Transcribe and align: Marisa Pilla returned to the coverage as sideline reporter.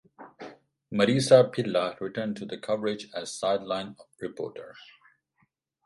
Marisa 0.91 1.53
Pilla 1.53 1.95
returned 2.01 2.35
to 2.35 2.43
the 2.43 2.57
coverage 2.57 3.07
as 3.13 3.31
sideline 3.31 3.95
reporter. 4.19 4.73